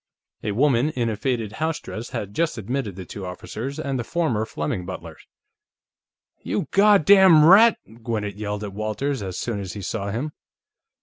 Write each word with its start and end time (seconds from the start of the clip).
A 0.41 0.53
woman 0.53 0.89
in 0.89 1.11
a 1.11 1.15
faded 1.15 1.51
housedress 1.59 2.09
had 2.09 2.33
just 2.33 2.57
admitted 2.57 2.95
the 2.95 3.05
two 3.05 3.23
officers 3.23 3.77
and 3.79 3.99
the 3.99 4.03
former 4.03 4.47
Fleming 4.47 4.83
butler. 4.83 5.15
"You 6.41 6.67
goddam 6.71 7.45
rat!" 7.45 7.77
Gwinnett 8.01 8.35
yelled 8.35 8.63
at 8.63 8.73
Walters, 8.73 9.21
as 9.21 9.37
soon 9.37 9.59
as 9.59 9.73
he 9.73 9.83
saw 9.83 10.09
him. 10.09 10.31